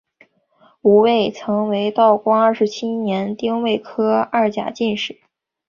[0.81, 5.21] 吴慰曾为道光二十七年丁未科二甲进士。